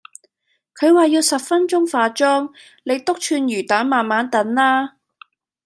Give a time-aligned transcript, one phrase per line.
[0.81, 2.51] 佢話要十分鐘化妝，
[2.83, 4.95] 你篤串魚旦慢慢等啦